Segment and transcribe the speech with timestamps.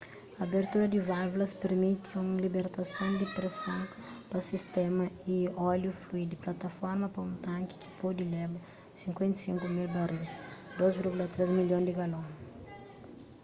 [0.45, 3.81] abertura di válvulas permiti un libertason di preson
[4.29, 5.35] pa sistéma y
[5.71, 8.57] óliu flui di plataforma pa un tanki ki pode leba
[9.01, 10.23] 55,000 baril
[10.79, 12.25] 2,3 milhon di galon